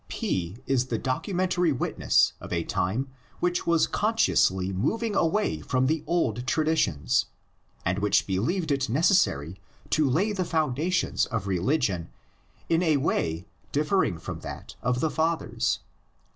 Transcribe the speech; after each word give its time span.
P 0.07 0.57
is 0.65 0.87
the 0.87 0.97
documentary 0.97 1.71
witness 1.71 2.33
of 2.41 2.51
a 2.51 2.63
time 2.63 3.09
which 3.39 3.67
was 3.67 3.85
consciously 3.85 4.73
moving 4.73 5.15
away 5.15 5.59
from 5.59 5.85
the 5.85 6.03
old 6.07 6.47
traditions, 6.47 7.27
and 7.85 7.99
which 7.99 8.25
believed 8.25 8.71
it 8.71 8.89
necessary 8.89 9.59
to 9.91 10.09
lay 10.09 10.31
the 10.31 10.41
founda 10.41 10.91
tions 10.91 11.27
of 11.27 11.45
religion 11.45 12.09
in 12.67 12.81
a 12.81 12.97
way 12.97 13.45
differing 13.71 14.17
from 14.17 14.39
that 14.39 14.75
of 14.81 15.01
the 15.01 15.11
fathers. 15.11 15.81